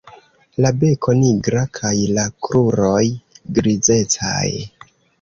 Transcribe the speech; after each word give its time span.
La 0.65 0.71
beko 0.83 1.15
nigra 1.19 1.67
kaj 1.79 1.93
la 2.17 2.25
kruroj 2.49 3.05
grizecaj. 3.61 4.47